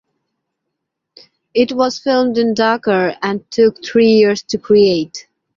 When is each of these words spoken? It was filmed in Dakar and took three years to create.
It 1.53 1.73
was 1.73 1.99
filmed 1.99 2.39
in 2.39 2.55
Dakar 2.55 3.17
and 3.21 3.45
took 3.51 3.85
three 3.85 4.07
years 4.09 4.41
to 4.45 4.57
create. 4.57 5.27